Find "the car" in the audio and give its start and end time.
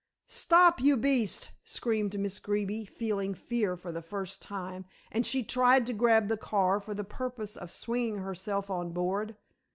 6.27-6.79